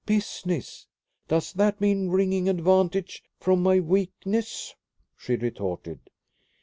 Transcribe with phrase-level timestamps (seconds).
[0.03, 0.87] "Business!
[1.27, 4.73] Does that mean wringing advantage from my weakness?"
[5.15, 5.99] she retorted.